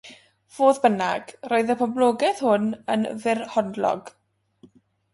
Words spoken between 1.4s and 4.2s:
roedd y boblogaeth hon yn fyrhoedlog.